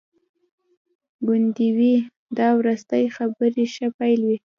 [1.27, 1.95] ګوندي وي
[2.37, 4.37] دا وروستي خبري ښه پیل وي.